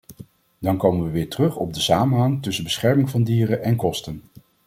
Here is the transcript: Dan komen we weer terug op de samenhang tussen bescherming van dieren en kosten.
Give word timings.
Dan 0.59 0.77
komen 0.77 1.05
we 1.05 1.11
weer 1.11 1.27
terug 1.29 1.55
op 1.55 1.73
de 1.73 1.79
samenhang 1.79 2.43
tussen 2.43 2.63
bescherming 2.63 3.09
van 3.09 3.23
dieren 3.23 3.63
en 3.63 3.75
kosten. 3.75 4.23